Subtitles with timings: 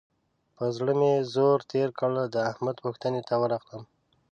[0.55, 3.83] پر زړه مې زور تېر کړ؛ د احمد پوښتنې ته ورغلم.